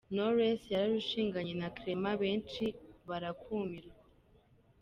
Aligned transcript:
Knowless 0.13 0.61
yarushinganye 0.73 1.53
na 1.61 1.67
Clement 1.77 2.17
benshi 2.23 2.65
barakumirwa. 3.07 3.95